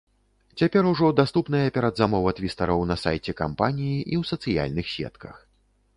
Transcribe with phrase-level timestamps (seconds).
[0.61, 5.35] Цяпер ужо даступная перадзамова твістараў на сайце кампаніі і ў сацыяльных сетках.